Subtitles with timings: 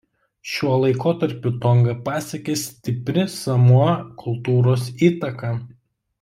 [0.51, 3.93] Šiuo laikotarpiu Tongą pasiekė stipri Samoa
[4.25, 5.55] kultūros įtaka.